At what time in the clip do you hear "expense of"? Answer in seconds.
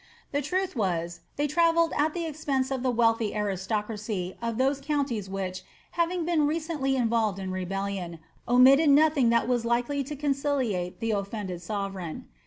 2.25-2.81